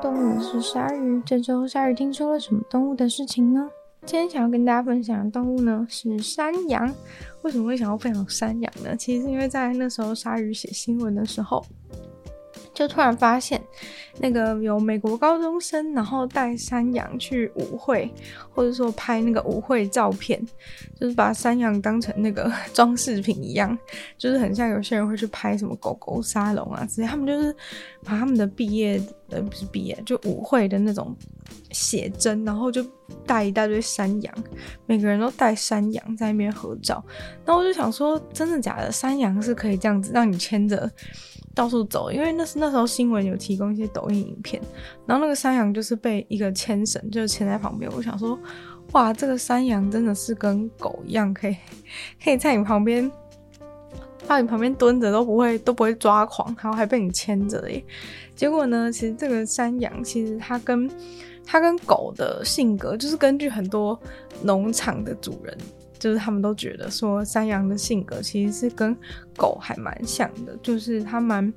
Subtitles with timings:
[0.00, 1.20] 动物，是鲨鱼。
[1.26, 3.68] 这周鲨鱼听说了什么动物的事情呢？
[4.06, 6.92] 今天想要跟大家分享的动物呢是山羊。
[7.42, 8.94] 为什么会想要分享山羊呢？
[8.96, 11.64] 其实是因为在那时候鲨鱼写新闻的时候。
[12.74, 13.60] 就突然发现，
[14.20, 18.12] 那个有美国高中生，然后带山羊去舞会，
[18.50, 20.44] 或者说拍那个舞会照片，
[20.98, 23.76] 就是把山羊当成那个装饰品一样，
[24.16, 27.54] 就是很像有些人会去拍什么狗狗沙龙啊之类，他们就是
[28.04, 29.00] 把他们的毕业，
[29.30, 31.14] 呃，不是毕业，就舞会的那种
[31.70, 32.84] 写真，然后就
[33.24, 34.34] 带一大堆山羊，
[34.86, 37.04] 每个人都带山羊在那边合照。
[37.44, 38.90] 那我就想说，真的假的？
[38.90, 40.90] 山羊是可以这样子让你牵着？
[41.54, 44.62] 到处走，因为那是那时候新闻有提供一些抖音影片，
[45.06, 47.90] 然后那个山羊就是被一个牵绳就牵在旁边。
[47.94, 48.38] 我想说，
[48.92, 51.56] 哇，这个山羊真的是跟狗一样，可以
[52.22, 53.10] 可以在你旁边，
[54.26, 57.84] 在你旁边蹲着都不会都不会抓狂，然后还被你牵着耶。
[58.34, 60.90] 结果呢，其实这个山羊其实它跟
[61.44, 63.98] 它跟狗的性格，就是根据很多
[64.42, 65.56] 农场的主人。
[65.98, 68.96] 就是他们都觉得说，山羊的性格其实是跟
[69.36, 71.52] 狗还蛮像的，就是它蛮，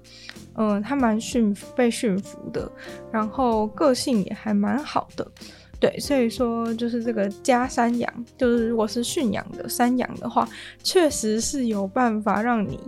[0.56, 2.72] 嗯，它蛮驯被驯服的，
[3.12, 5.26] 然后个性也还蛮好的，
[5.80, 10.48] 对，所以说就是这个家山羊，就是如果是驯养的山羊的话，
[10.84, 12.80] 确实是有办法让你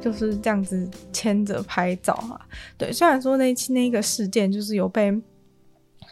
[0.00, 2.40] 就是这样子牵着拍照哈，
[2.78, 5.20] 对，虽然说那期那个事件就是有被。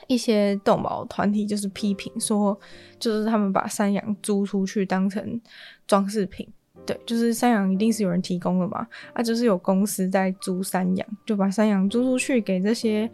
[0.09, 2.59] 一些动保团体就是批评说，
[2.99, 5.41] 就是他们把山羊租出去当成
[5.87, 6.49] 装饰品。
[6.87, 13.11] 对，就是山羊一定是有人提供的嘛，啊，就是有公司在租山羊，就把山羊租出去给这些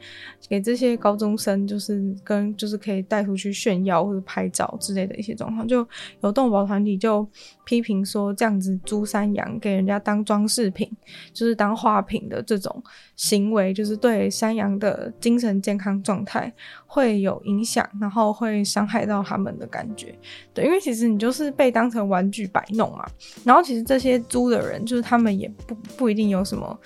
[0.49, 5.85] 给这些高中生，就是跟就是可以带出去炫耀或者拍照之类的一些状况，就
[6.21, 7.29] 有动保团体就
[7.65, 10.89] 批评说，这样子租山羊给人家当装饰品，
[11.33, 12.81] 就是当画品的这种
[13.17, 16.53] 行为，就是对山羊的精神健康状态
[16.87, 20.17] 会有影响，然后会伤害到他们的感觉。
[20.53, 23.05] 对，因为其实你就是被当成玩具摆弄嘛，
[23.45, 23.65] 然后。
[23.65, 26.79] 其实这些租的人，就是他们也不不一定有什么，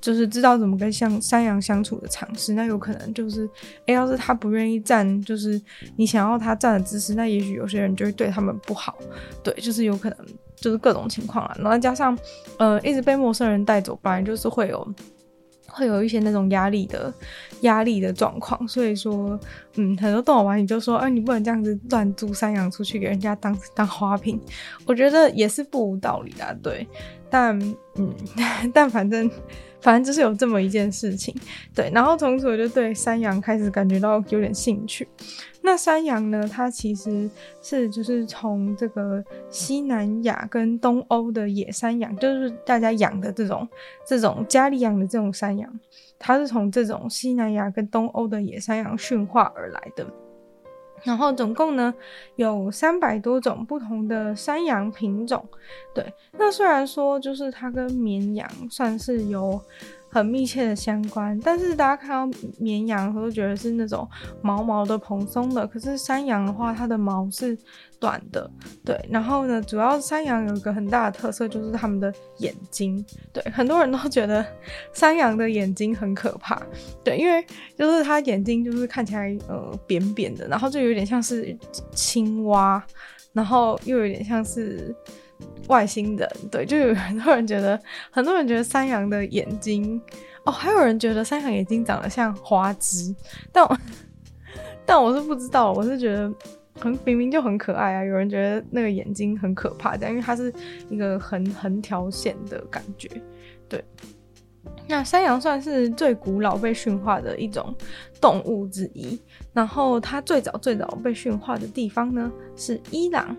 [0.00, 2.54] 就是知道怎么跟像山羊相处的常识。
[2.54, 3.46] 那有可能就是，
[3.86, 5.60] 哎，要是他不愿意站，就是
[5.94, 8.96] 你想要他站的姿势，那也许有些人就会对他们不好。
[9.42, 10.18] 对，就是有可能，
[10.56, 11.54] 就是各种情况啊。
[11.58, 12.16] 然后加上，
[12.58, 14.94] 呃，一直被陌生人带走，本来就是会有。
[15.72, 17.12] 会有一些那种压力的
[17.62, 19.38] 压力的状况，所以说，
[19.76, 24.40] 嗯，很多动物玩你就说，哎、啊，你不能这样子乱租山羊出去给人家当当花瓶，
[24.86, 26.86] 我觉得也是不无道理的，对，
[27.28, 27.58] 但，
[27.96, 28.14] 嗯，
[28.72, 29.28] 但反正。
[29.82, 31.34] 反正就是有这么一件事情，
[31.74, 35.06] 对，然后从此我就对山羊开始感觉到有点兴趣。
[35.60, 37.28] 那山羊呢，它其实
[37.60, 43.68] 是就是从这个西南亚跟东欧的野山羊，就是大家养的这种
[44.06, 45.72] 这种家里养的这种山羊，
[46.18, 50.06] 它是从这种西南亚跟东欧的野山羊驯化而来的。
[51.02, 51.92] 然后总共呢
[52.36, 55.44] 有三百多种不同的山羊品种，
[55.94, 56.12] 对。
[56.32, 59.60] 那虽然说就是它跟绵羊算是有
[60.12, 64.06] 很密切的相关，但是大家看到绵羊都觉得是那种
[64.42, 67.56] 毛毛的蓬松的，可是山羊的话，它的毛是
[67.98, 68.50] 短的，
[68.84, 68.94] 对。
[69.08, 73.02] 然后呢，主要山羊有一个很大的特色就是它们的眼睛，
[73.32, 73.42] 对。
[73.50, 74.44] 很多人都觉得
[74.92, 76.60] 山羊的眼睛很可怕，
[77.02, 77.42] 对，因为
[77.74, 81.56] 就是它眼睛就是看起来呃扁扁的，然后就有点像是
[81.94, 82.84] 青蛙，
[83.32, 84.94] 然后又有点像是。
[85.68, 87.80] 外星人，对，就有很多人觉得，
[88.10, 90.00] 很多人觉得山羊的眼睛，
[90.44, 93.14] 哦，还有人觉得山羊眼睛长得像花枝，
[93.52, 93.78] 但我，
[94.84, 96.32] 但我是不知道，我是觉得
[96.78, 100.52] 很明明就很可爱啊，有人觉得那个眼睛很可怕，这样，因为它是
[100.90, 103.08] 一个横横条线的感觉，
[103.68, 103.82] 对。
[104.88, 107.74] 那山羊算是最古老被驯化的一种
[108.20, 109.20] 动物之一，
[109.52, 113.36] 然后它最早最早被驯化的地方呢，是伊朗。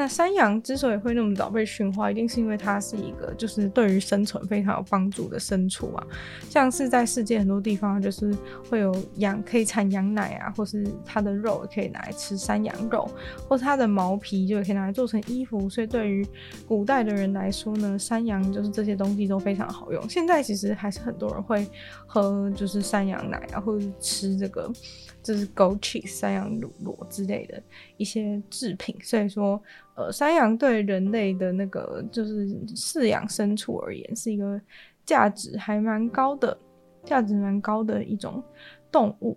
[0.00, 6.06] 那山羊之所以会那么早被驯化，一定是因为它是一个就是对于生存非常有帮助的牲畜啊。
[6.48, 8.34] 像是在世界很多地方，就是
[8.70, 13.10] 会有羊可以产羊奶啊，或是它的肉可以拿来吃山羊肉，
[13.46, 15.68] 或是它的毛皮就可以拿来做成衣服。
[15.68, 16.26] 所以对于
[16.66, 20.08] 古代的人来说呢，山羊就是这些东西都非常好用。
[20.08, 21.68] 现在其实还是很多人会
[22.06, 24.72] 喝就是山羊奶啊，或者吃这个
[25.22, 27.62] 就是枸杞山羊乳酪之类的
[27.96, 28.94] 一些制品。
[29.02, 29.62] 所以说。
[29.96, 34.58] 呃，山羊对人类的那个就是饲养牲畜而言，是一个
[35.04, 36.56] 价值还蛮高的、
[37.04, 38.42] 价值蛮高的一种
[38.90, 39.36] 动物。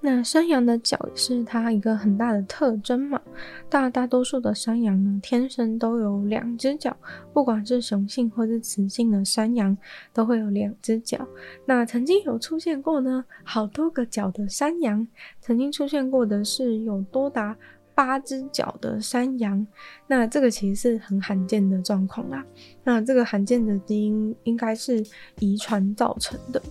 [0.00, 3.20] 那山羊的脚是它一个很大的特征嘛。
[3.68, 6.96] 大大多数的山羊呢，天生都有两只脚，
[7.32, 9.76] 不管是雄性或是雌性的山羊，
[10.12, 11.26] 都会有两只脚。
[11.66, 15.06] 那曾经有出现过呢，好多个脚的山羊，
[15.40, 17.56] 曾经出现过的是有多达。
[17.98, 19.66] 八只脚的山羊，
[20.06, 22.44] 那这个其实是很罕见的状况啦。
[22.84, 25.04] 那这个罕见的基因应该是
[25.40, 26.62] 遗传造成的。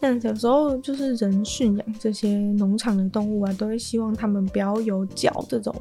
[0.00, 5.74] 那有时候就是人驯养这些农场的动物啊，都会希望他们不要有脚这种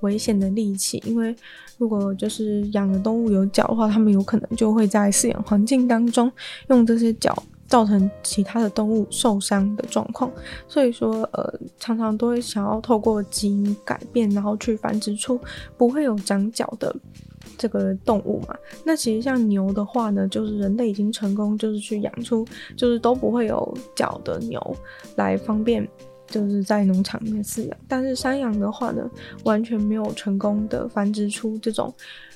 [0.00, 1.32] 危险的利器，因为
[1.78, 6.30] 如果就是养的动物有脚的话，他们有可能就会在饲养环境当中
[6.70, 7.40] 用这些脚。
[7.70, 10.28] 造成其他的动物受伤的状况，
[10.66, 15.40] 所以说，呃，常常都会想要透过基因改变，然后去繁殖出
[15.78, 16.92] 不会有长角的
[17.56, 18.56] 这个动物嘛。
[18.84, 22.44] 那其实像牛的话呢，就是人类已经成功，就是去养出
[22.76, 24.76] 就是都不会有角的牛，
[25.14, 25.88] 来方便
[26.26, 27.78] 就是在农场里面饲养。
[27.86, 29.08] 但是山羊的话呢，
[29.44, 31.94] 完全没有成功的繁殖出这种。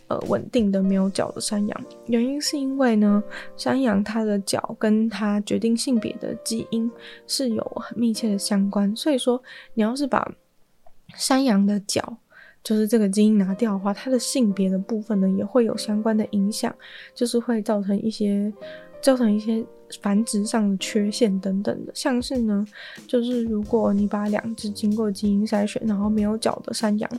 [0.08, 3.22] 呃，稳定的没有脚的山羊，原因是因为呢，
[3.56, 6.90] 山羊它的脚跟它决定性别的基因
[7.26, 9.42] 是有很密切的相关，所以说
[9.72, 10.30] 你要是把
[11.16, 12.18] 山羊的脚，
[12.62, 16.74] 就是这个基因拿掉的话，它的性别的部分呢也会有相关的影响，
[17.14, 18.52] 就是会造成一些
[19.00, 19.64] 造成一些
[20.02, 22.66] 繁殖上的缺陷等等的，像是呢，
[23.06, 27.10] 就是如果你把两只经过基因筛选然后没有角的山羊。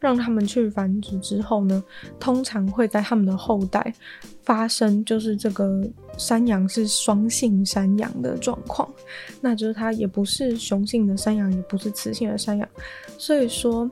[0.00, 1.80] 让他们去繁殖之后呢，
[2.18, 3.94] 通常会在他们的后代
[4.42, 5.80] 发生，就是这个
[6.18, 8.92] 山羊是双性山羊的状况，
[9.40, 12.68] 那就是它也不是雄性的山羊，也不是雌性的山羊，
[13.16, 13.88] 所以说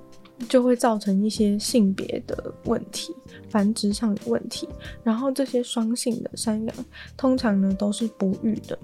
[0.48, 3.14] 就会造成一些性别的问题，
[3.48, 4.69] 繁殖上的问题。
[5.02, 6.75] 然后这些双性的山羊
[7.16, 8.78] 通常呢都是不育的。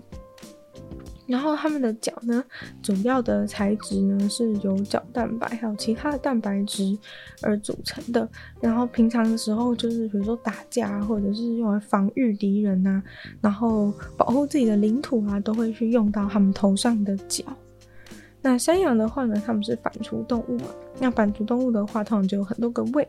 [1.26, 2.44] 然后它们的角呢，
[2.81, 6.97] 主要的材质呢是由角蛋白还有其他的蛋白质
[7.43, 8.29] 而组成的。
[8.61, 13.02] 然后平常的时候，就是比如说打架或者是用来防御敌人呐、啊，
[13.41, 17.44] 然后保护自己的领土啊，都会去用到它们头上的角。
[18.49, 20.67] 那山羊的话呢，它们是反刍动物嘛。
[21.01, 23.07] 那反刍动物的话，通常就有很多个胃。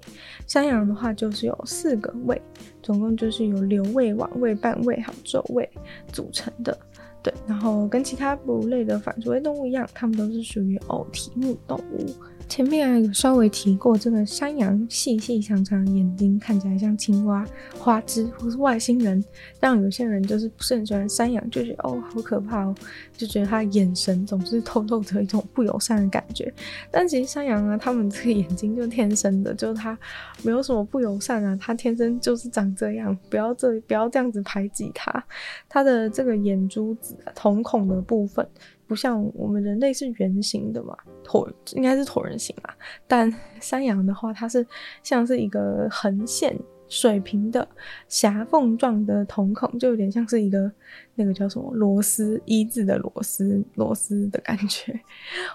[0.48, 2.42] 山羊的话就是有四个胃，
[2.82, 5.70] 总共就是由瘤胃、腕胃、半胃还有皱胃
[6.12, 6.76] 组成的。
[7.22, 12.08] 对，然后跟其他哺乳类的反刍类动物一样，它们都是属于偶蹄目动物。
[12.48, 17.46] 前面有稍微提过，这个山羊细细长长眼睛看起来像青蛙、
[17.78, 19.24] 花枝或是外星人，
[19.60, 22.76] 让有些人就是不是很喜欢山羊，就觉得哦好可怕哦，
[23.16, 26.52] 就觉得它眼神总是透露着一种不友善的感觉。
[26.90, 29.98] 但其实山羊啊，它们这个眼睛就天生的，就是它
[30.42, 35.24] 没有什么不友善啊，它天生就是长这样，不要这不要这样子排挤它。
[35.70, 38.48] 它的这个眼珠子，瞳孔的部分。
[38.88, 42.76] 不像我们人类是圆形的嘛，椭应该是椭圆形啦。
[43.08, 44.66] 但 山羊的话，它是
[45.04, 46.58] 像是一个横线
[46.88, 47.68] 水平的
[48.08, 50.72] 狭缝状的瞳孔，就有点像是一个
[51.16, 54.98] 那个叫什么螺丝一字的螺丝螺丝的感觉，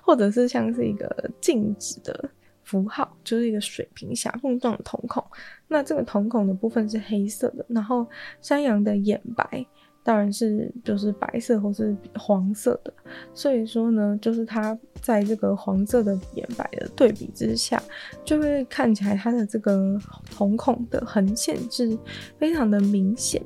[0.02, 2.30] 或者是像是一个静止的
[2.64, 5.24] 符号，就是一个水平狭缝状的瞳孔。
[5.68, 8.06] 那这个瞳孔的部分是黑色的，然后
[8.42, 9.66] 山羊的眼白。
[10.04, 12.92] 当然是就是白色或是黄色的，
[13.32, 17.80] 所以说呢，就是它在这个黄色的眼白的对比之下，
[18.24, 19.96] 就会看起来它的这个
[20.28, 21.96] 瞳孔的横线是
[22.36, 23.40] 非常的明显。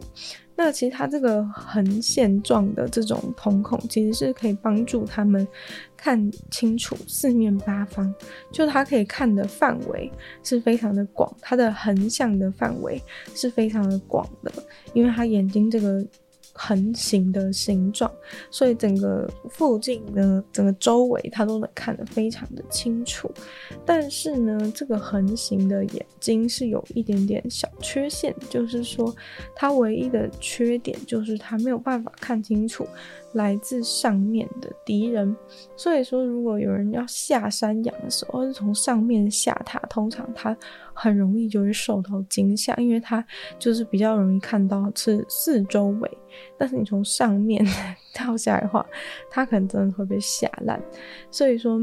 [0.58, 5.47] 那其实它这个横线状的这种瞳孔，其实是可以帮助他们
[5.95, 8.14] 看清楚四面八方，
[8.50, 10.11] 就它可以看的范围
[10.42, 12.99] 是非常的广，它的横向的范围
[13.35, 14.50] 是非常的广的，
[14.95, 16.02] 因为它眼睛这个。
[16.56, 18.10] 横形的形状，
[18.50, 23.30] 所以整个附近呢，整个周围它都能看得非常的清楚。
[23.84, 29.14] 但是呢，这个横形的眼睛是有一点点小缺陷，就是说
[29.54, 32.86] 它唯一的缺点就是它没有办法看清楚
[33.37, 35.37] 来自上面的敌人。
[35.76, 40.57] 所以说，如果有人要下山羊的时候，是从上面下它，通常他
[40.93, 43.25] 很容易就会受到惊吓，因为他
[43.59, 46.19] 就是比较容易看到是四周围。
[46.59, 47.64] 但是你从上面
[48.12, 48.85] 跳下来的话，
[49.31, 50.83] 他可能真的会被吓烂。
[51.31, 51.81] 所以说，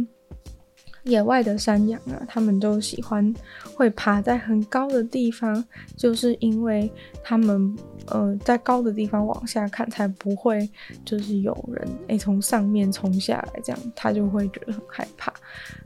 [1.03, 3.33] 野外的山羊啊，他们都喜欢
[3.75, 5.63] 会爬在很高的地方，
[5.97, 6.89] 就是因为
[7.21, 7.75] 他们
[8.07, 10.69] 呃在高的地方往下看，才不会
[11.03, 15.33] 就是有人诶从上面冲下来，这样他就会觉得很害怕。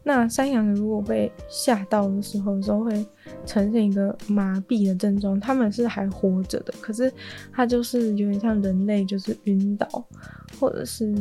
[0.04, 3.06] 那山羊如果被吓到的时候，有时候会
[3.46, 7.12] 呈现一个麻痹的症状，他们是还活着的，可是
[7.52, 9.88] 它就是有点像人类，就是晕倒，
[10.60, 11.12] 或者是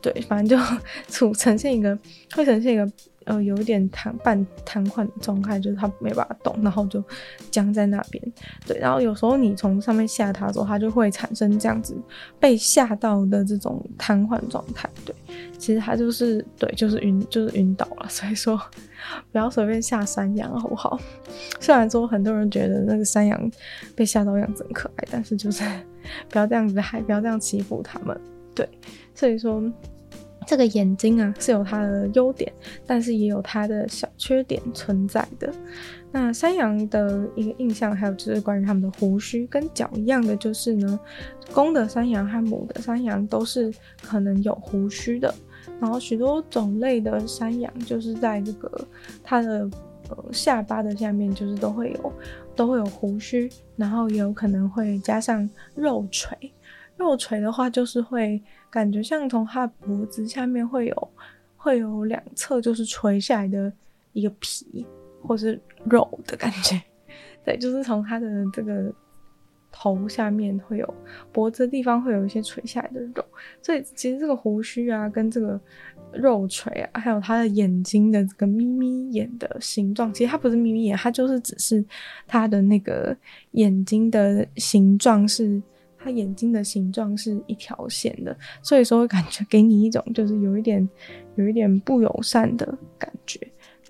[0.00, 0.64] 对，反正就
[1.08, 1.96] 处 呈现一个
[2.34, 2.90] 会呈现一个。
[3.26, 7.02] 呃，有一点瘫半瘫痪的状态，就是它没办法动，然后就
[7.50, 8.32] 僵在那边。
[8.66, 11.94] 对，然后有时候你从上面吓它的时候，它就会产生这样子
[12.38, 14.88] 被吓到的这种瘫痪状态。
[15.04, 15.14] 对，
[15.58, 18.08] 其实它就是对，就是晕，就是晕倒了。
[18.08, 18.58] 所以说，
[19.30, 20.98] 不要随便吓山羊，好不好？
[21.60, 23.50] 虽然说很多人觉得那个山羊
[23.94, 25.62] 被吓到样子很可爱，但是就是
[26.30, 28.18] 不要这样子，还不要这样欺负他们。
[28.54, 28.66] 对，
[29.14, 29.62] 所以说。
[30.46, 32.52] 这个眼睛啊是有它的优点，
[32.86, 35.52] 但是也有它的小缺点存在的。
[36.12, 40.98] 那山羊的一个印象，还有就是关于它们的胡须跟脚一样的，就是呢，
[41.52, 45.32] 公的山羊和母的山羊都是可能有胡须的。
[45.80, 48.88] 然后许多种类的山羊，就是在这个
[49.22, 49.70] 它的
[50.08, 52.12] 呃下巴的下面，就是都会有
[52.56, 56.36] 都会有胡须，然后也有可能会加上肉垂。
[57.00, 61.08] 肉垂的话，就是会感觉像从他脖子下面会有
[61.56, 63.72] 会有两侧就是垂下来的
[64.12, 64.86] 一个皮
[65.22, 66.78] 或是肉的感觉，
[67.42, 68.92] 对，就是从他的这个
[69.72, 70.94] 头下面会有
[71.32, 73.24] 脖子的地方会有一些垂下来的肉，
[73.62, 75.58] 所以其实这个胡须啊跟这个
[76.12, 81.82] 肉垂啊，还有他的眼睛的这个眯眯眼的形状，其实它不是眯眯眼，它就是只是
[82.26, 83.16] 它的那个
[83.52, 85.62] 眼睛的形状是。
[86.02, 90.88] 它眼睛的形状是一条线的，所以说会感觉给你一种就是有一点
[91.36, 93.38] 有一点不友善的感觉。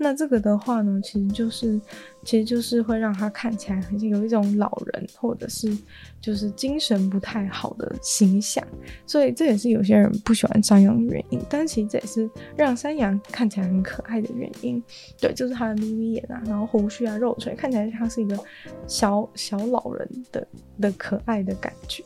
[0.02, 1.79] 那这个的话呢，其实就是
[2.25, 5.76] 其实就是会让它看起来很像有一种老人或者是
[6.23, 8.67] 就是精神不太好的形象。
[9.07, 14.83] 所以这也是有些人不喜欢山羊的原因，但其实这也是让山羊看起来很可爱的原因。
[15.21, 18.38] 对，就是它的眯眯眼啊，然后胡须啊、肉垂，看起来像是一个
[18.87, 20.49] 小小老人的
[20.81, 22.03] 的可爱的感觉。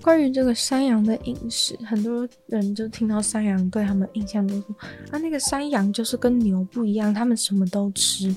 [0.00, 4.76] 关于这个山羊的饮食，很多人就听到山羊，对他们印象都说
[5.10, 8.34] 啊，那个山羊就是跟牛不一样，他们什么都吃。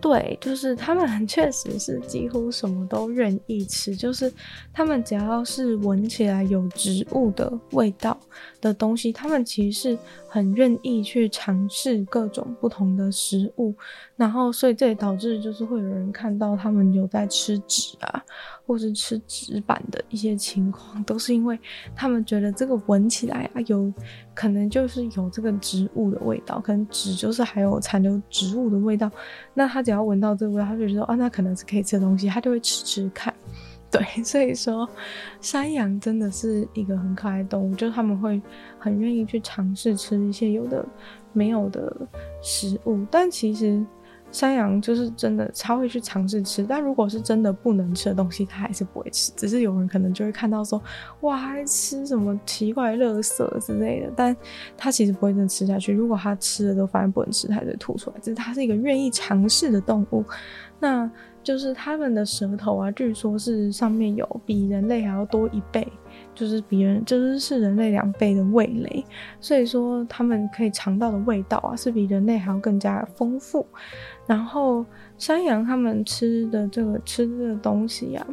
[0.00, 4.32] 对，就是他们很 确实是几乎什么都愿意吃，就是
[4.72, 8.18] 他们只要是闻起来有植物的味道
[8.60, 9.98] 的东西，他们其实是
[10.28, 13.74] 很愿意去尝试各种不同的食物。
[14.16, 18.22] 然后，所以这也导致就是会有人看到他们有在吃纸啊，
[18.66, 21.58] 或是吃纸板的一些情况，都是因为
[21.96, 23.92] 他们觉得这个闻起来啊有。
[24.32, 29.10] 可能就是有这个植物的味道，可能纸就是还有残留植物的味道。
[29.52, 33.34] 那他只要闻到这个味道，他就觉得啊，那可能是可以吃的东西，他就会吃吃看。
[33.92, 34.88] 对，所以说
[35.40, 38.40] 山羊真的是一个很可爱的动物，就是他们会
[38.78, 40.86] 很愿意去尝试吃一些有的
[41.32, 41.94] 没有的
[42.42, 43.84] 食物，但其实。
[44.32, 49.32] 山羊就是真的超会去尝试吃，但如果是真的不能吃的东西，它还是不会吃。
[49.34, 50.80] 只是有人可能就会看到说，
[51.22, 54.36] 哇，还吃什么奇怪的垃圾之类的，但
[54.76, 55.92] 它其实不会真的吃下去。
[55.92, 58.16] 如果它吃了都发现不能吃，它就吐出来。
[58.20, 60.24] 只是它是一个愿意尝试的动物。
[60.78, 61.10] 那
[61.42, 65.86] 就是它们的舌头啊，据说是上面有比人类还要多一倍。
[66.34, 69.04] 就是比人，就是是人类两倍的味蕾，
[69.40, 73.66] 所以说他们可以尝到的味道啊，是比人类还要更加丰富。
[74.26, 74.84] 然后
[75.18, 78.26] 山羊他们吃的这个吃的东西、啊，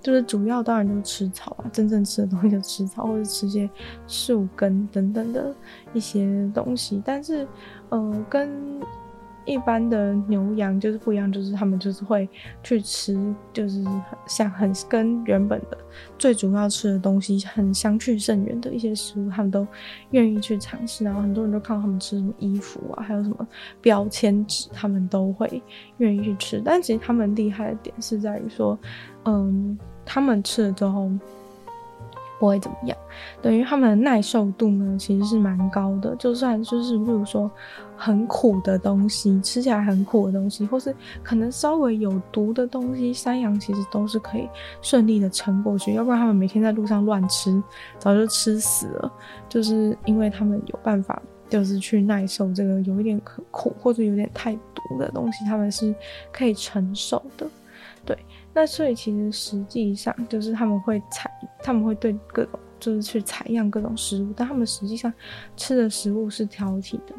[0.00, 3.68] 就是主要当然就是吃草啊，真正吃的东西就吃草或者吃些
[4.06, 5.54] 树根等等的
[5.92, 7.46] 一些东西，但是
[7.90, 8.50] 呃跟。
[9.46, 12.28] 一般的牛羊就是不一样，就是他们就是会
[12.62, 13.18] 去吃，
[13.52, 13.84] 就是
[14.26, 15.78] 像很跟原本的
[16.18, 19.66] 最主要吃的东西很相去甚远的一些食物，他们都
[20.10, 21.04] 愿意去尝试。
[21.04, 23.46] 然后很多人都看到他们吃什么衣服啊，还有什么
[23.80, 25.62] 标签纸，他们都会
[25.98, 26.62] 愿意去吃。
[26.64, 28.78] 但其实他们厉害的点是在于说，
[29.24, 31.10] 嗯，他们吃了之后。
[32.40, 32.96] 不会怎么样，
[33.42, 36.16] 等于他们的耐受度呢，其实是蛮高的。
[36.16, 37.48] 就算就是，比如说
[37.94, 44.48] 很苦的东西，吃起来很苦的东西，或是可能稍微有毒的东西，山羊其实都是可以
[44.80, 45.92] 顺利的撑过去。
[45.94, 47.62] 要不然他们每天在路上乱吃，
[47.98, 49.12] 早就吃死了。
[49.46, 51.20] 就是因为他们有办法，
[51.50, 55.94] 就是去耐受这个有一点可苦或者有点太毒的东西，他们是
[56.32, 57.46] 可以承受的。
[58.06, 58.16] 对。
[58.52, 61.30] 那所以其实实际上就是他们会采，
[61.62, 65.12] 他们会对各种就是去采样各种食物，但他们实际上
[65.56, 67.14] 吃的食物是挑剔的，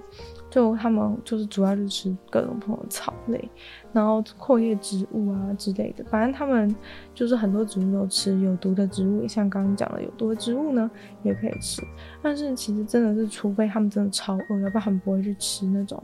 [0.49, 3.49] 就他们就是主要就是吃各种不同的草类，
[3.93, 6.75] 然后阔叶植物啊之类的，反正他们
[7.13, 10.89] 就是很多植物都吃，有毒的植物也像刚刚讲的有毒的植物呢
[11.23, 11.81] 也可以吃，
[12.21, 16.01] 但是其实真的是除非他们真的超饿，要不然他们不会去吃那种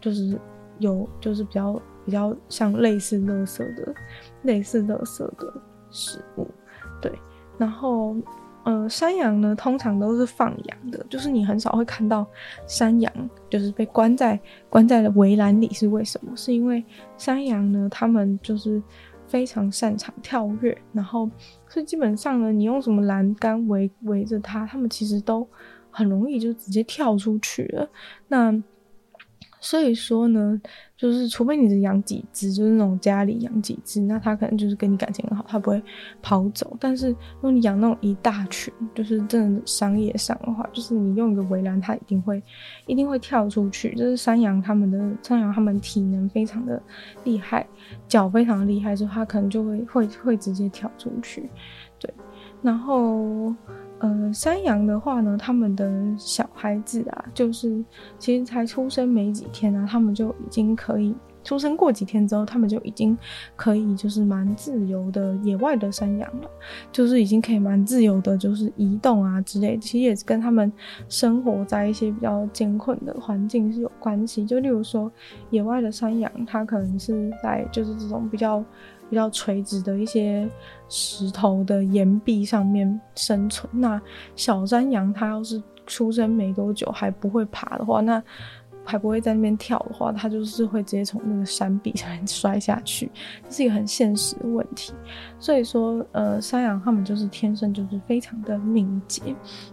[0.00, 0.38] 就是
[0.78, 1.80] 有就是比较。
[2.06, 3.94] 比较像类似垃圾的、
[4.42, 5.52] 类似垃圾的
[5.90, 6.48] 食物，
[7.00, 7.12] 对。
[7.60, 8.16] 然后
[8.64, 12.26] 呃，山羊呢，通常都是放养的，就是你很少会看到
[12.66, 13.12] 山羊
[13.48, 14.38] 就是被关在
[14.68, 16.36] 关在了围栏里，是为什么？
[16.36, 16.84] 是因为
[17.16, 18.82] 山羊呢，他们就是
[19.26, 21.30] 非常擅长跳跃，然后
[21.68, 25.46] 所以基本上呢，你用什么栏杆围围着它，他们其实都
[25.90, 27.88] 很容易就直接跳出去了。
[28.28, 28.52] 那
[29.60, 30.60] 所以说呢，
[30.96, 35.82] 就是除非你是养几只，就是那种家里养几只，那它可能就是跟你感情很好，它不会
[36.22, 36.76] 跑走。
[36.80, 42.42] 但是如果你养那种一大群，就是真的商业上的话，就是你用一个围栏，它一定会
[42.86, 43.94] 一定会跳出去。
[43.94, 46.82] 就是山羊它们的山羊，它们体能非常的
[47.24, 47.66] 厉害，
[48.08, 51.50] 脚非常厉害，所以它可能就会会会直接跳出去。
[51.98, 52.12] 对，
[52.62, 53.54] 然后。
[54.00, 57.84] 呃，山羊的话呢，他们的小孩子啊，就是
[58.18, 63.16] 其实才出生没几天呢，他们就已经可以出生过几天之后，他们就已经
[63.56, 66.50] 可以就是蛮自由的野外的山羊了，
[66.92, 69.78] 就是已经可以蛮自由的，就是移动啊之类。
[69.78, 70.72] 其实也是跟他们
[71.08, 74.44] 生活在一些比较艰困的环境是有关系。
[74.44, 75.10] 就例如说，
[75.50, 78.64] 野外的山羊，它可能是在就是这种比较。
[79.08, 80.48] 比较垂直的一些
[80.88, 83.68] 石头的岩壁上面生存。
[83.72, 84.00] 那
[84.36, 88.22] 小山羊它要是出生没多久还不会爬的话，那
[88.90, 93.08] 还不会在那边跳的话，它就是会直接从那个山壁上面摔下去，
[93.48, 94.92] 这是一个很现实的问题。
[95.38, 99.22] 所以说，呃，山羊他们就是天生就是非常的敏捷，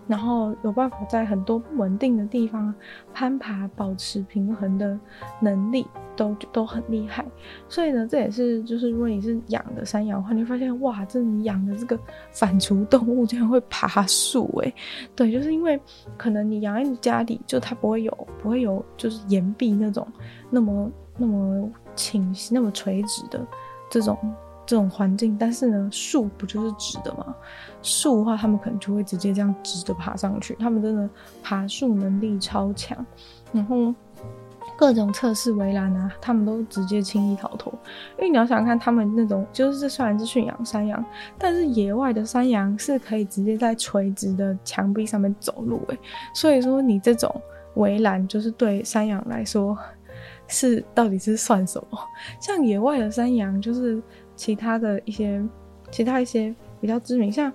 [0.07, 2.71] 然后有办法在很多不稳定的地方
[3.11, 4.99] 攀爬，保持平衡的
[5.41, 7.25] 能力都都很厉害。
[7.69, 11.97] 所以呢，这也是就是如果你是养的山羊的话，你会发现哇，这你养的这个
[12.31, 14.73] 反刍动物竟然会爬树诶，
[15.15, 15.79] 对，就是因为
[16.17, 20.05] 可能你养在你家里，就它不会有不会有就是岩壁那种
[20.49, 23.45] 那么那么倾斜那么垂直的
[23.89, 24.17] 这种。
[24.69, 27.33] 这种环境，但是呢，树不就是直的吗？
[27.81, 30.57] 树的话，他们可能就会直接这样直的爬上去。
[30.59, 31.09] 他们真的
[31.41, 33.05] 爬树能力超强，
[33.53, 33.95] 然后
[34.77, 37.73] 各种测试围栏啊，他们都直接轻易逃脱。
[38.17, 41.03] 因为你要想看他们那种，就是这虽然是驯养山羊，
[41.37, 45.99] 但是野外的山羊是可以直接在垂直的墙壁上面走路诶。
[46.33, 47.41] 所以说，你这种
[47.73, 49.77] 围栏就是对山羊来说
[50.47, 51.99] 是到底是算什么？
[52.39, 54.01] 像野外的山羊就是。
[54.37, 55.43] 其他的一些，
[55.89, 57.51] 其他一些比较知名，像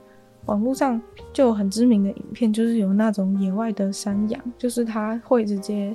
[0.47, 1.01] 网络上
[1.33, 5.95] 就有很知名的影片，就是有那种野外的山羊，就是它会直接，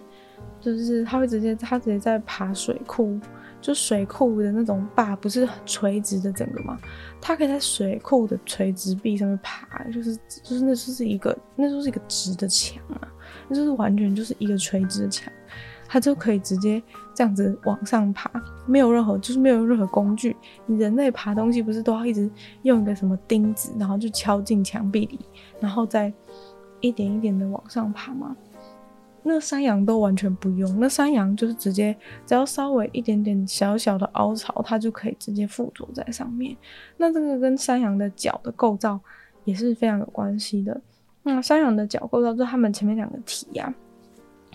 [0.59, 3.19] 就是它会直接，它直接在爬水库，
[3.61, 6.77] 就水库的那种坝不是很垂直的整个吗？
[7.21, 13.07] 它可以在水库的垂直壁上面爬，就是就是那就是一个，那就是一个直的墙啊，
[13.47, 15.31] 那就是完全就是一个垂直的墙。
[15.89, 16.83] 它就可以直接
[17.15, 18.29] 这样子往上爬，
[18.65, 20.35] 没有任何，就是没有任何工具。
[20.65, 22.29] 你人类爬东西不是都要一直
[22.63, 25.17] 用一个什么钉子，然后就敲进墙壁里，
[25.61, 26.11] 然后再
[26.81, 28.35] 一点一点的往上爬吗？
[29.23, 36.55] 那山羊都完全不用，那山羊就是直接只要稍微一点点小小的凹槽，它就可以直接附着在上面。
[36.95, 38.99] 那这个跟山羊的脚的构造
[39.43, 40.79] 也是非常有关系的。
[41.23, 43.73] 那山羊的脚构造就是它们前面两个蹄呀、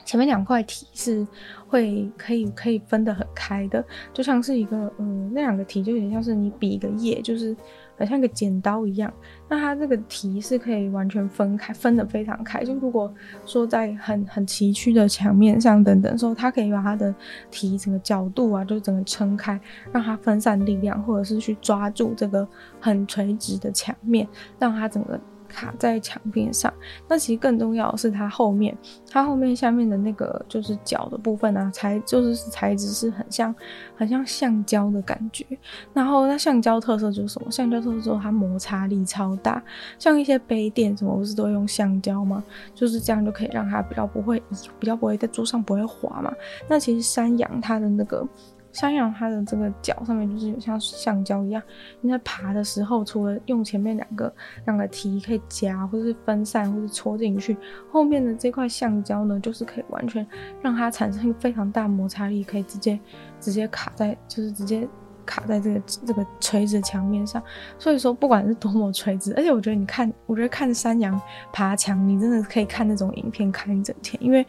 [0.06, 1.26] 前面两块蹄是
[1.68, 7.54] 会可以可以分得很开的，就像是一个嗯，那两个蹄就有点像是你比一个耶，就是
[7.96, 9.12] 很像一个剪刀一样。
[9.48, 12.64] 那它这个蹄是可以完全分开，分得非常开。
[12.64, 13.12] 就如果
[13.46, 17.14] 说在很很崎岖的墙面上等等说，它可以把它的
[17.50, 19.60] 蹄整个角度啊，就整个撑开，
[19.92, 22.46] 让它分散力量，或者是去抓住这个
[22.80, 24.26] 很垂直的墙面，
[24.58, 25.20] 让它整个。
[25.52, 26.72] 卡在墙边上，
[27.06, 28.76] 那其实更重要的是它后面，
[29.10, 33.54] 它后面下面的那个就是脚的部分啊，材就是材质是很像
[33.96, 35.44] 很像橡胶的感觉。
[35.92, 37.50] 然后那橡胶特色就是什么？
[37.50, 39.62] 橡胶特色就是它摩擦力超大，
[39.98, 42.42] 像一些杯垫什么不是都用橡胶吗？
[42.74, 44.42] 就是这样就可以让它比较不会
[44.78, 46.32] 比较不会在桌上不会滑嘛。
[46.68, 48.26] 那其实山羊它的那个。
[48.72, 51.62] 山羊它的这个脚上面就是有像橡胶一样，
[52.00, 54.34] 你在爬的时候，除了用前面两个
[54.66, 57.56] 两个蹄可以夹或者是分散或者戳进去，
[57.90, 60.26] 后面的这块橡胶呢，就是可以完全
[60.60, 62.98] 让它产生一个非常大摩擦力，可以直接
[63.38, 64.88] 直接卡在，就是直接。
[65.24, 67.42] 卡在这个这个垂直墙面上，
[67.78, 71.20] 所以说不管是多么垂直，而且我觉得你看，我觉得看山羊
[71.52, 74.46] 爬墙，你真的可以看那种影片看一整天，因为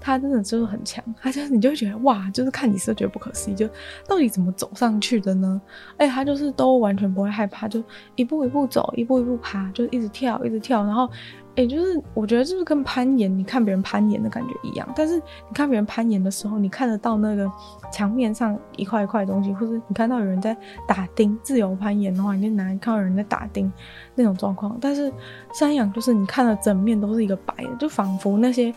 [0.00, 3.68] 它真的就是很强，它就是你就会觉得哇，就是看你是觉得不可思议，就
[4.06, 5.60] 到底怎么走上去的呢？
[5.96, 7.82] 哎，它就是都完全不会害怕，就
[8.16, 11.08] 一步一步走，一步一步爬，就一直跳，一直跳，然后
[11.56, 14.88] 哎、就是我觉得就是跟攀岩，你看别人攀岩的感觉一样。
[14.96, 17.50] 但是你看别人攀岩的时候，你看得到那个
[17.92, 21.38] 墙面上一块一块东西，或者你看到有人在打钉。
[21.42, 23.70] 自由攀岩的话，你就难看到有人在打钉
[24.14, 24.78] 那种状况。
[24.80, 25.12] 但是
[25.52, 28.72] 山羊就是你看了整面都是一个白的，就仿佛那些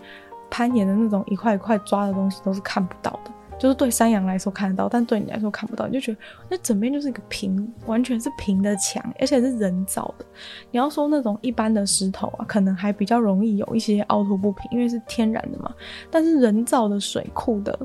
[0.50, 3.32] 攀岩的那种一块一块抓的东西都是看不到的。
[3.64, 6.18] 就是对山羊来说看得到，但对你来说看不到，你就觉得
[6.50, 10.26] 那整边就是一个平，完全是平的墙，而且是人造的。
[10.70, 15.74] 你要说那种一般的石头啊，可能还比较容易有一些凹凸不平，因为是天然的嘛。
[16.12, 17.80] 但是人造的水库的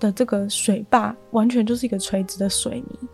[0.00, 3.08] 的这个水坝，完全就是一个垂直的水泥，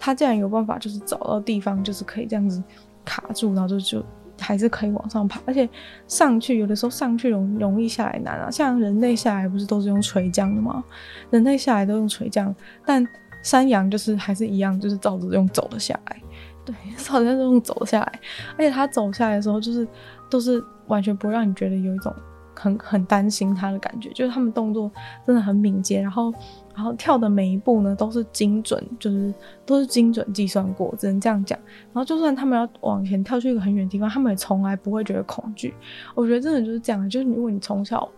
[0.00, 2.60] 它竟然有办法就是找到地方，就是可以这样子
[3.04, 4.04] 卡住，然后就就。
[4.42, 5.68] 还是可以往上爬，而且
[6.06, 8.50] 上去有的时候上去容容易下来难啊。
[8.50, 10.82] 像人类下来不是都是用垂降的吗？
[11.30, 13.06] 人类下来都用垂降，但
[13.42, 16.16] 山羊就是还是一样，就是照着用走了下来。
[16.64, 18.20] 对， 照着用走下来，
[18.56, 19.86] 而且它走下来的时候，就是
[20.30, 22.14] 都是完全不让你觉得有一种
[22.62, 24.90] 很很担心他的感觉，就是他们动作
[25.26, 26.32] 真的很敏捷，然后。
[26.74, 29.34] 然后跳的每一步呢，都是精准，就是
[29.66, 31.58] 都是精准计算过，只能这样讲。
[31.92, 35.74] 然后就算他们要往前跳去一个很远的地方，他们也从来不会觉得恐惧。
[36.14, 38.08] 我觉得真的就是这样，就是如果你从小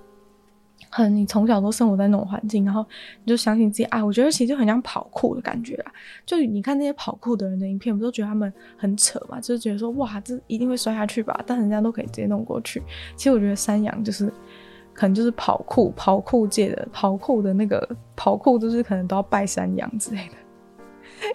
[0.97, 2.87] 很，你从小都生活在那种环境，然后
[3.25, 5.93] 你就相信自己，啊，我觉得其实就很像跑酷的感觉啊。
[6.25, 9.41] 就你看那些跑酷的人的影片，不都觉得他们很扯嘛？
[9.41, 11.43] 就是觉得说，哇，这一定会摔下去吧？
[11.45, 12.81] 但人家都可以直接弄过去。
[13.17, 14.33] 其实我觉得山羊就是。
[14.97, 20.35] 可能就是跑酷，跑酷界的跑酷的那个跑酷，就是可能都要拜山羊之类的，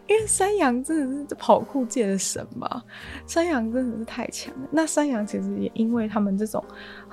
[0.08, 2.84] 因为山羊真的是跑酷界的神嘛，
[3.26, 4.68] 山羊真的是太强了。
[4.72, 6.64] 那山羊其实也因为他们这种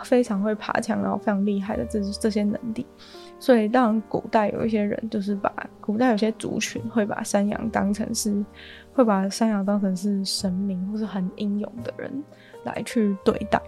[0.04, 2.86] 非常会爬墙，然后非常厉害的这这些能力，
[3.38, 8.44] 所以让古代有一些人就是把古代有些族群会把山羊当成是
[8.92, 12.24] 会把山羊当成是神明或是很英勇的人
[12.64, 13.60] 来去对待。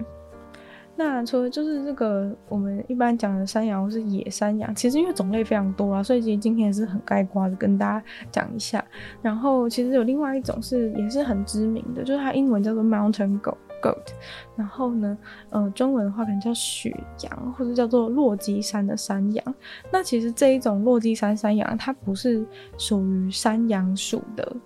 [1.00, 8.84] 那除了就是这个我们一般讲的山羊或是野山羊，其实因为种类非常多啊，所以其实今天也是很概括的跟大家讲一下。
[9.22, 14.08] 然后其实有另外一种是也是很知名的，就是它英文叫做 Mountain Goat Goat，
[14.56, 15.16] 然后呢，
[15.50, 19.54] 呃，中文的话可能叫雪羊或者叫做落基山的山羊。
[19.92, 22.44] 那其实这一种落基山山羊，它不是
[22.76, 24.56] 属于山羊属的，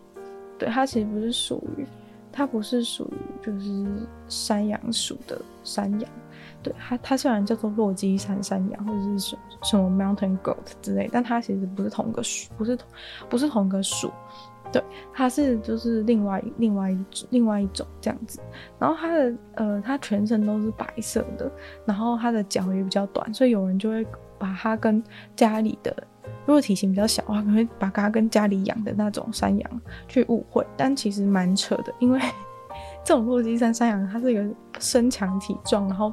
[0.59, 1.85] 对，它其实不是属于。
[2.35, 3.87] 它不是属于就是
[4.27, 6.11] 山羊属的山羊，
[6.62, 12.88] 对，它它虽然叫做落基山山羊或者是什什么 mountain goat 之类，但它其实不是同个属，不是同
[13.29, 14.11] 不是同个属，
[14.72, 16.98] 对，它是就是另外另外一
[17.31, 18.40] 另外一种这样子。
[18.79, 21.51] 然后它的呃，它全身都是白色的，
[21.85, 24.07] 然后它的脚也比较短，所以有人就会
[24.38, 25.03] 把它跟
[25.37, 25.94] 家里的。
[26.44, 32.20] 如果体型比较小的话，可能会把它跟家里养的那种山羊去误会，但其实蛮扯的，因为
[33.05, 34.45] 这种落基山山羊它是一个
[34.79, 36.12] 身强体壮，然后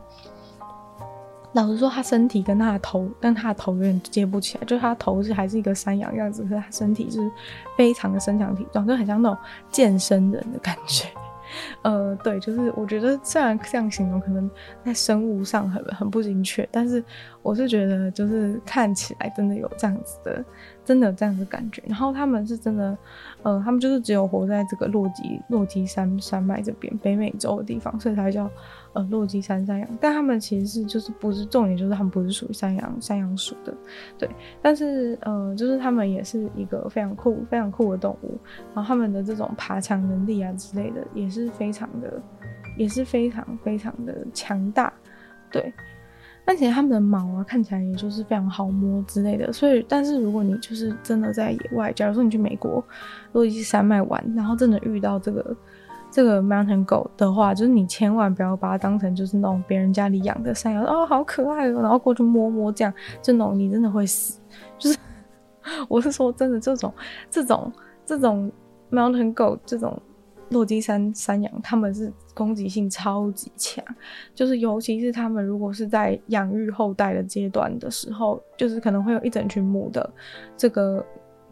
[1.54, 7.32] 老实说，它身体跟它的头但它的头有点接不起来，就是它头是还是一个山羊样子，可是它身体是
[7.78, 9.38] 非常的身强体壮，就很像那种
[9.72, 11.06] 健身人的感觉。
[11.84, 14.50] 呃，对，就是我觉得虽然这样形容可能
[14.86, 17.04] 在生物上很很不精确，但是
[17.42, 20.44] 我是觉得就是看起来真的有这样子的，
[20.84, 21.82] 真的有这样子的感觉。
[21.88, 22.98] 然后他们是真的，
[23.44, 28.50] 呃，他们就是只有活在这个落基落基山山脉这边北美洲的地方，所以才叫。
[28.94, 33.72] 呃，落基山山羊，但他们其实是就是不是重点，就是他们不是属于山羊山羊属的，
[34.18, 34.28] 对。
[34.64, 38.38] 但是呃，就是他们也是一个非常酷非常酷的动物，
[38.74, 42.20] 然后他们的这种爬墙能力啊之类的也是非常的，
[42.78, 44.92] 也是非常非常的强大，
[45.52, 45.72] 对。
[46.44, 52.84] 但其实他们的毛啊看起来也就是非常好摸之类的，所以但是如果你就是真的在野外，假如说你去美国
[53.34, 55.56] 落基山脉玩，然后真的遇到这个。
[56.12, 62.92] 这个 mountain 狗的话，就是你千万不要把它当成就是那种别人家里养的山羊哦，好可爱哦，然后过去摸摸这样，
[63.22, 64.40] 这种你真的会死。
[64.78, 64.98] 就是
[65.88, 66.94] 我是说真的，这种
[67.30, 67.72] 这种
[68.06, 68.52] 这种
[68.92, 70.02] mountain 狗这种
[70.50, 73.86] 落基山山羊，他们是攻击性超级强，
[74.34, 80.10] 就是尤其是他们如果是在养育后代的阶段的时候，就是可能会有一整群母的
[80.58, 81.06] 这个。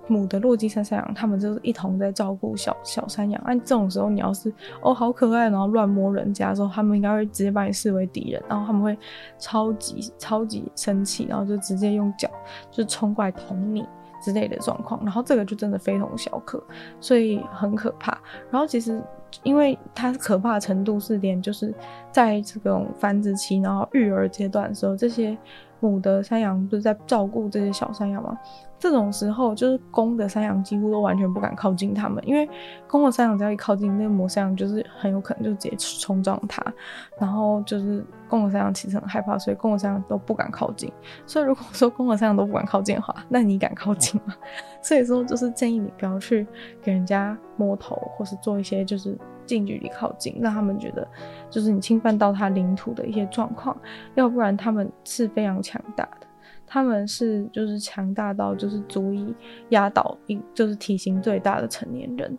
[0.08, 3.42] 母的落基山山羊，他们就是一同在照顾小小山羊。
[3.46, 8.98] 按这种时候，你要是哦好可爱，然后乱摸人家的时候，他们应该会直接把你视为敌人，然后他们会
[9.38, 12.30] 超级超级生气，然后就直接用脚
[12.72, 13.86] 就冲过来捅你
[14.24, 15.00] 之类的状况。
[15.04, 16.62] 然后这个就真的非同小可，
[17.00, 18.18] 所以很可怕。
[18.50, 19.02] 然后其实
[19.44, 21.74] 因为它可怕程度是连就是
[22.12, 25.38] 在这种繁殖期，然后育儿阶段的时候，这些
[25.80, 28.38] 母的山羊不是在照顾这些小山羊吗？
[28.80, 32.48] 这种时候，就是公的山羊几乎都完全不敢靠近它们，因为
[32.88, 36.64] 公的山羊只要一靠近，那个母山羊就是很有可能就直接冲撞它，
[37.18, 40.92] 然后就是公的山羊其实很害怕，所以公的山羊都不敢靠近。
[41.26, 44.36] 所以如果说公的山羊都不敢靠近的话，那你敢靠近吗？
[44.84, 46.46] 所以说就是建议你不要去
[46.80, 51.08] 给人家摸头，或是做一些就是近距离靠近，让他们觉得
[51.50, 53.76] 就是你侵犯到他领土的一些状况，
[54.14, 56.28] 要不然他们是非常强大的。
[56.70, 59.34] 他们是就是强大到就是足以
[59.70, 62.38] 压倒一就是体型最大的成年人，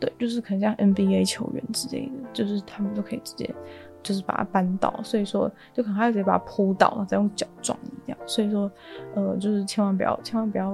[0.00, 3.54] 对，就是可能像 NBA 球员之类的，就是他们都可以直接
[4.02, 8.18] 就是把他扳倒，所以说就可能还要直接把他扑倒，然后再用脚撞你这样。
[8.24, 8.72] 所以说，
[9.14, 10.70] 呃，就是千万不要千万不要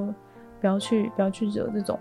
[0.60, 1.98] 不要去不要去惹这种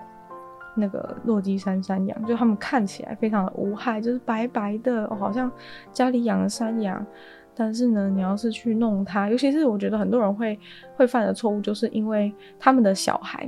[0.75, 5.51] 那个落基山山羊，就他们看起来非常的无害，就是白白的，好像
[5.91, 7.05] 家里养的山羊。
[7.53, 10.57] 但是呢，你要是去弄它，尤其是我觉得很多人会
[10.95, 13.47] 会犯的错误，就是因为他们的小孩，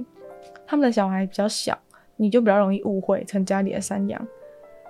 [0.68, 1.76] 他们的小孩比较小，
[2.18, 4.28] 你就比较容易误会成家里的山羊。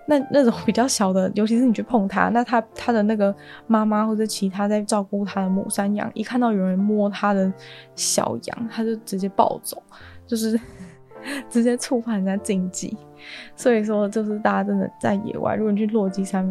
[0.06, 3.34] 那那种比较小的，尤其是你去碰它，那他他的那个
[3.68, 7.54] 妈妈或者其他在照顾他的母山羊，一看到有人摸他的
[7.96, 9.82] 小羊，他就直接暴走，
[10.26, 10.60] 就是
[11.50, 12.98] 直接触犯人家禁忌。
[13.56, 16.46] 所以说，就是大家真的在野外，如果你去落基山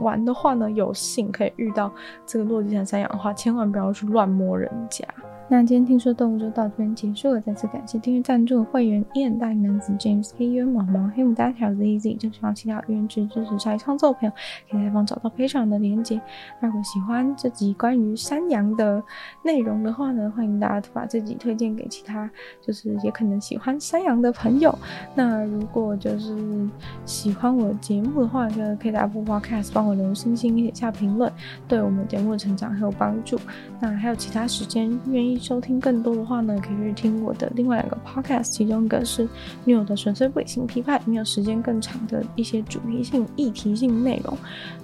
[0.00, 1.90] 玩的话呢，有幸可以遇到
[2.26, 5.04] 这个落基山山羊的话，千万不要去乱摸人家。
[5.50, 14.32] 那今天听说动物就到这边结束了，再次感谢订阅赞助的会员燕大男子 James K U 毛毛黑牡丹小 Z Z，就希望其他有缘支持下一创作的朋友，
[14.70, 16.20] 可以在下方找到 Patreon 的连结。
[16.60, 19.02] 如果喜欢这集关于山羊的
[19.42, 22.30] 内容的话呢，欢迎大家把这集推荐给其他
[22.60, 24.78] 就是也可能喜欢山羊的朋友。
[25.14, 26.68] 那如果就是
[27.06, 31.32] 喜欢我节目的话，就可以在 Apple Podcast 帮我留星星，写下评论，
[31.66, 33.40] 对我们节目的成长很有帮助。
[33.80, 35.37] 那还有其他时间愿意。
[35.38, 39.28] 收听更多的话呢，可以去听我的另外两个 podcast，其中一个是
[39.64, 44.34] 女友的纯粹不理性批判，没有时间更长的一些主题性、议题性内容；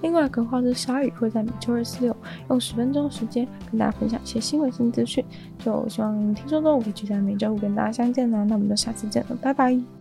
[0.03, 2.17] 另外一个的话是鲨鱼，会在每周二、四、六
[2.51, 5.25] 用十分钟时间跟大家分享一些新闻性资讯。
[5.59, 9.94] 就希望听说动物可以期待每周五跟大家相见啦，那我们就下次见了，拜拜。